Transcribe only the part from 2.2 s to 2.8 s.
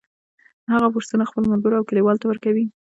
ته ورکوي